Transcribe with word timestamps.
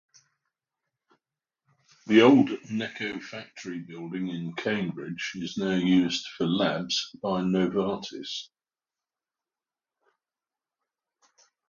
The 2.07 2.21
old 2.21 2.49
Necco 2.71 3.21
factory 3.21 3.81
building 3.81 4.29
in 4.29 4.55
Cambridge 4.55 5.33
is 5.35 5.57
now 5.59 5.75
used 5.75 6.25
for 6.35 6.47
labs 6.47 7.15
by 7.21 7.41
Novartis. 7.41 8.49